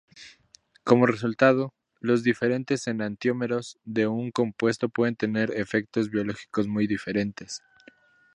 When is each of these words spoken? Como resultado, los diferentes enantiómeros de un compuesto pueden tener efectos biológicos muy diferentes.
Como 0.83 1.05
resultado, 1.05 1.75
los 1.99 2.23
diferentes 2.23 2.87
enantiómeros 2.87 3.77
de 3.85 4.07
un 4.07 4.31
compuesto 4.31 4.89
pueden 4.89 5.15
tener 5.15 5.51
efectos 5.51 6.09
biológicos 6.09 6.67
muy 6.67 6.87
diferentes. 6.87 7.61